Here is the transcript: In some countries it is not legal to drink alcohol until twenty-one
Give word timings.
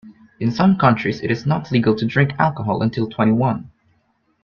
In 0.39 0.49
some 0.49 0.79
countries 0.79 1.21
it 1.21 1.29
is 1.29 1.45
not 1.45 1.71
legal 1.71 1.93
to 1.95 2.05
drink 2.07 2.31
alcohol 2.39 2.81
until 2.81 3.07
twenty-one 3.07 3.69